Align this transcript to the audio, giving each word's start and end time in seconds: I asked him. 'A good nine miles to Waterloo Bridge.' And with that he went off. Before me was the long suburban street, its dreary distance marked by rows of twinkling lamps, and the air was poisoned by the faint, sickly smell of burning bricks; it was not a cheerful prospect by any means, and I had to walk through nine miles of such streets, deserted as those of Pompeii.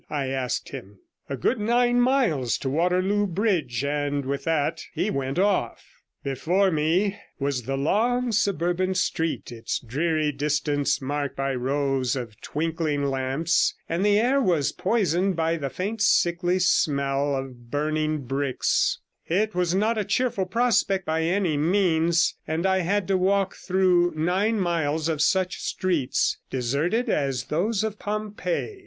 I 0.09 0.29
asked 0.29 0.69
him. 0.69 0.97
'A 1.29 1.37
good 1.37 1.59
nine 1.59 2.01
miles 2.01 2.57
to 2.57 2.71
Waterloo 2.71 3.27
Bridge.' 3.27 3.85
And 3.85 4.25
with 4.25 4.45
that 4.45 4.81
he 4.95 5.11
went 5.11 5.37
off. 5.37 5.85
Before 6.23 6.71
me 6.71 7.19
was 7.39 7.61
the 7.63 7.77
long 7.77 8.31
suburban 8.31 8.95
street, 8.95 9.51
its 9.51 9.77
dreary 9.79 10.31
distance 10.31 11.03
marked 11.03 11.35
by 11.35 11.53
rows 11.53 12.15
of 12.15 12.41
twinkling 12.41 13.03
lamps, 13.11 13.75
and 13.87 14.03
the 14.03 14.17
air 14.17 14.41
was 14.41 14.71
poisoned 14.71 15.35
by 15.35 15.55
the 15.57 15.69
faint, 15.69 16.01
sickly 16.01 16.57
smell 16.57 17.35
of 17.35 17.69
burning 17.69 18.23
bricks; 18.25 18.97
it 19.27 19.53
was 19.53 19.75
not 19.75 19.99
a 19.99 20.03
cheerful 20.03 20.47
prospect 20.47 21.05
by 21.05 21.21
any 21.21 21.57
means, 21.57 22.33
and 22.47 22.65
I 22.65 22.79
had 22.79 23.07
to 23.09 23.17
walk 23.19 23.53
through 23.55 24.13
nine 24.15 24.59
miles 24.59 25.07
of 25.07 25.21
such 25.21 25.59
streets, 25.59 26.39
deserted 26.49 27.07
as 27.07 27.43
those 27.45 27.83
of 27.83 27.99
Pompeii. 27.99 28.79